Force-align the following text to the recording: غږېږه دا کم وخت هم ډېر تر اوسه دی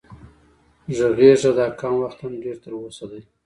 غږېږه 0.97 1.51
دا 1.59 1.67
کم 1.79 1.93
وخت 2.03 2.19
هم 2.23 2.33
ډېر 2.43 2.57
تر 2.63 2.71
اوسه 2.79 3.05
دی 3.11 3.21